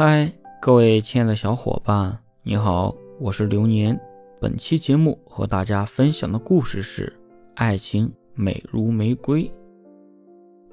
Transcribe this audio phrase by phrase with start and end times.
[0.00, 0.32] 嗨，
[0.62, 3.98] 各位亲爱的小伙伴，你好，我是流年。
[4.40, 7.12] 本期节目和大家分享的故事是：
[7.56, 9.52] 爱情美如玫瑰。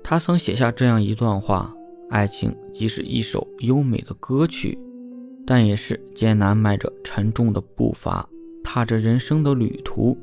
[0.04, 1.74] 他曾写下这样一段话：
[2.12, 4.78] 爱情既是一首优美的歌曲，
[5.44, 8.30] 但也是艰难迈着沉重的步伐，
[8.64, 10.16] 踏着人生的旅途。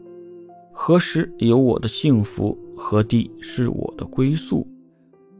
[0.70, 2.56] 何时有我的幸福？
[2.76, 4.64] 何地是我的归宿？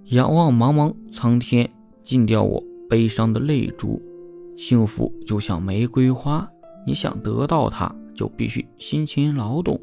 [0.06, 1.70] 仰望茫茫苍天，
[2.02, 2.60] 尽掉我
[2.92, 3.98] 悲伤的泪珠。
[4.54, 6.46] 幸福就像玫瑰花，
[6.86, 9.80] 你想得到它，就必须辛勤劳动，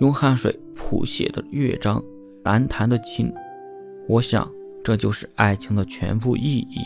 [0.00, 2.02] 用汗水谱写的乐章，
[2.42, 3.30] 难弹的琴。
[4.08, 4.50] 我想，
[4.82, 6.78] 这就是爱情的全部意义。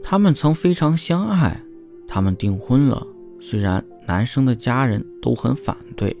[0.00, 1.60] 他们曾非常相爱，
[2.06, 3.04] 他们订婚了，
[3.40, 6.16] 虽然男生的家人都很反对。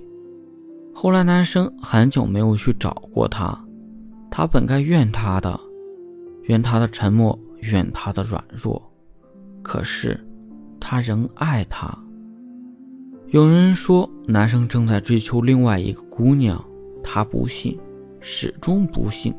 [0.92, 3.56] 后来，男生很久没有去找过她，
[4.32, 5.60] 他本该怨她的，
[6.42, 8.80] 怨她的沉默，怨他的软弱。
[9.62, 10.18] 可是，
[10.80, 11.96] 他仍爱她。
[13.28, 16.64] 有人说，男生正在追求另外一个姑娘，
[17.02, 17.78] 他不信，
[18.20, 19.34] 始终不信。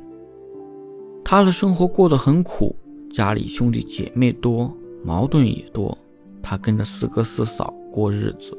[1.23, 2.75] 他的生活过得很苦，
[3.11, 5.97] 家里兄弟姐妹多，矛盾也多，
[6.41, 8.57] 他跟着四哥四嫂过日子，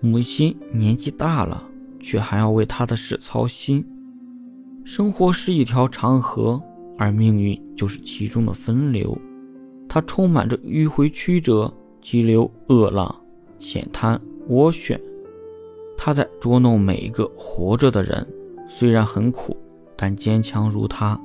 [0.00, 1.66] 母亲年纪大了。
[2.02, 3.86] 却还要为他的事操心。
[4.86, 6.58] 生活是一条长河，
[7.00, 9.16] 而命运就是其中的分流。
[9.88, 13.22] 它充满着迂回曲折、激流恶浪、
[13.58, 14.20] 险滩
[14.50, 15.00] 涡旋。
[15.96, 18.26] 它在捉弄每一个活着的人。
[18.68, 19.56] 虽然很苦，
[19.96, 21.18] 但坚强如他。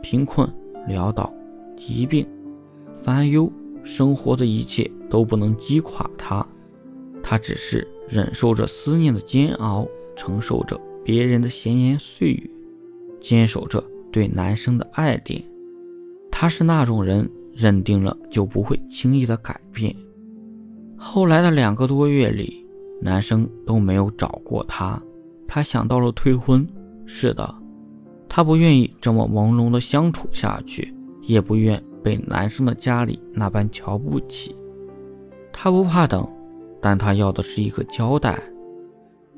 [0.00, 0.48] 贫困、
[0.88, 1.30] 潦倒、
[1.76, 2.26] 疾病、
[2.96, 3.52] 烦忧，
[3.84, 6.44] 生活的一切都不能击垮他。
[7.22, 9.86] 他只是忍受着思念的煎熬。
[10.16, 12.50] 承受着别人的闲言碎语，
[13.20, 13.80] 坚守着
[14.18, 15.40] 对男生的爱恋。
[16.28, 19.94] 他是那种人，认定了就不会轻易的改变。
[20.96, 22.66] 后来的两个多月里，
[23.00, 25.00] 男生都没有找过她。
[25.46, 26.66] 他想到了退婚。
[27.06, 27.54] 是的，
[28.28, 30.92] 他不愿意这么朦胧的相处下去，
[31.22, 34.52] 也不愿被男生的家里那般瞧不起。
[35.52, 36.28] 他不怕等，
[36.82, 38.36] 但他要的是一个交代。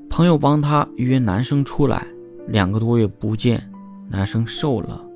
[0.09, 2.07] 朋友帮他约男生出来，
[2.49, 3.70] 两个多月不见，
[4.13, 5.07] 男生瘦了，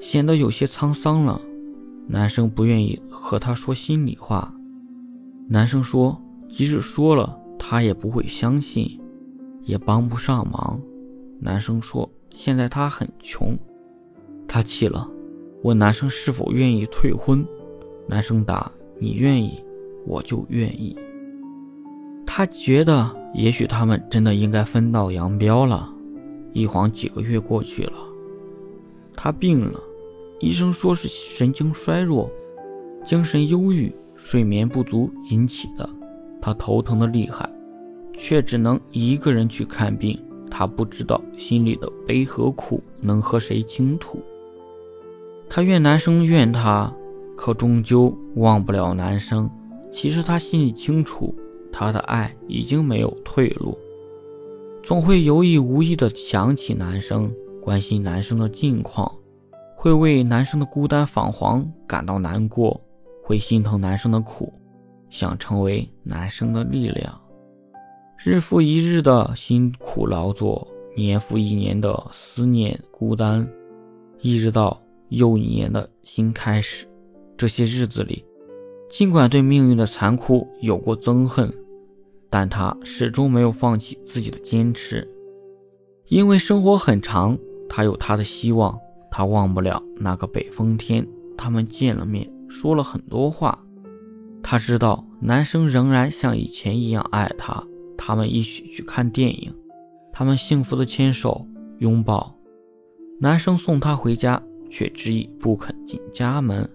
[0.00, 1.40] 显得有些沧桑了。
[2.08, 4.52] 男生不愿意和他说心里话，
[5.48, 9.00] 男生说，即使说了，他也不会相信，
[9.62, 10.80] 也帮不上忙。
[11.38, 13.56] 男生说，现在他很穷，
[14.48, 15.08] 他气了，
[15.62, 17.46] 问男生是否愿意退婚。
[18.08, 19.62] 男生答：你愿意，
[20.04, 20.98] 我就愿意。
[22.26, 25.92] 他觉得，也许他们真的应该分道扬镳了。
[26.52, 27.92] 一晃几个月过去了，
[29.16, 29.80] 他病了，
[30.38, 32.30] 医生说是神经衰弱、
[33.04, 35.88] 精神忧郁、睡眠不足引起的。
[36.40, 37.50] 他头疼的厉害，
[38.12, 40.16] 却只能一个人去看病。
[40.50, 44.22] 他不知道心里的悲和苦能和谁倾吐。
[45.48, 46.92] 他怨男生怨他，
[47.36, 49.50] 可终究忘不了男生。
[49.90, 51.34] 其实他心里清楚。
[51.78, 53.76] 他的爱已经没有退路，
[54.82, 57.30] 总会有意无意的想起男生，
[57.66, 59.12] 关心男生的近况，
[59.74, 62.80] 会为男生的孤单彷徨感到难过，
[63.24, 64.52] 会心疼男生的苦，
[65.10, 67.20] 想成为男生的力量。
[68.24, 73.44] 日复一日的辛苦劳作，年复一年的思念孤单，
[74.20, 76.86] 一直到又一年的新开始。
[77.36, 78.24] 这些日子里，
[78.88, 81.52] 尽管对命运的残酷有过憎恨。
[82.30, 85.08] 但他始终没有放弃自己的坚持，
[86.06, 87.36] 因为生活很长，
[87.76, 88.74] 他有他的希望。
[89.10, 91.06] 他忘不了那个北风天，
[91.36, 93.58] 他们见了面，说了很多话。
[94.42, 97.62] 他知道男生仍然像以前一样爱他，
[97.98, 99.54] 他们一起去看电影，
[100.10, 101.46] 他们幸福的牵手
[101.80, 102.34] 拥抱。
[103.20, 106.66] 男生送她回家，却执意不肯进家门。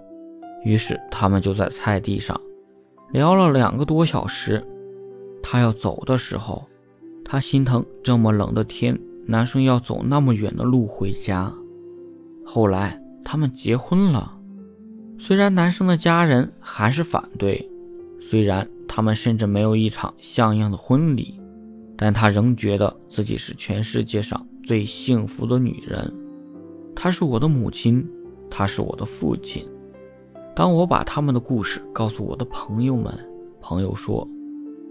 [0.63, 2.39] 于是他们就在菜地上
[3.11, 4.63] 聊了两个多小时。
[5.41, 6.63] 他要走的时候，
[7.25, 8.99] 他心疼这么冷的天，
[9.31, 11.49] 男生要走那么远的路回家。
[12.43, 14.37] 后来他们结婚了，
[15.17, 17.65] 虽然男生的家人还是反对，
[18.19, 21.39] 虽然他们甚至没有一场像样的婚礼，
[21.95, 26.13] 但他仍觉得自己是全世界上最幸福的女人。
[26.93, 28.05] 她是我的母亲，
[28.49, 29.65] 她是我的父亲。
[30.53, 33.17] 当我把他们的故事告诉我的朋友们，
[33.61, 34.27] 朋友说。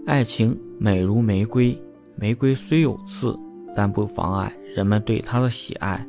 [0.07, 1.79] 爱情美如玫瑰，
[2.15, 3.37] 玫瑰虽有刺，
[3.75, 6.05] 但不妨碍人们对它的喜爱，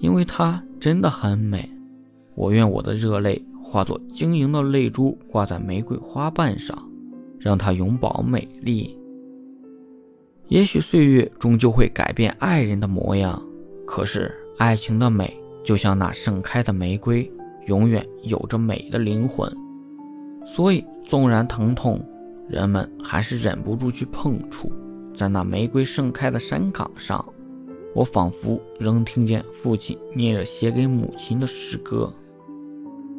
[0.00, 1.68] 因为它真的很美。
[2.34, 6.76] 我愿我的热泪化作晶莹的泪珠，挂在玫瑰花瓣上，
[7.38, 8.96] 让它永葆美丽。
[10.48, 13.40] 也许岁月终究会改变爱人的模样，
[13.86, 17.30] 可是爱情的美就像那盛开的玫瑰，
[17.66, 19.48] 永远有着美的灵魂。
[20.46, 22.00] 所以，纵然疼痛，
[22.48, 24.72] 人们还是忍不住去碰触。
[25.20, 27.22] 在那玫瑰盛开的山岗上，
[27.94, 32.10] 我仿佛仍听见父亲念着写给母亲的诗歌。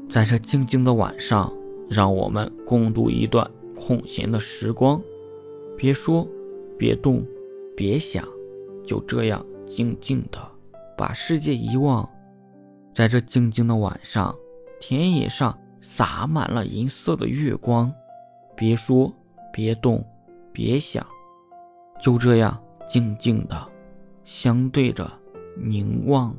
[0.10, 1.54] 在这静静的晚上，
[1.88, 5.00] 让我们共度一段空闲的时光。
[5.78, 6.28] 别说，
[6.76, 7.24] 别动，
[7.78, 8.28] 别想，
[8.84, 10.40] 就这样静静的
[10.98, 12.10] 把世界遗忘。
[12.96, 14.36] 在这静静的晚上，
[14.80, 17.94] 田野上洒满了银色的月光。
[18.58, 19.14] 别说，
[19.54, 20.04] 别动，
[20.52, 21.06] 别想，
[22.02, 22.60] 就这样
[22.90, 23.68] 静静的
[24.26, 25.10] 相对着
[25.56, 26.36] 凝望。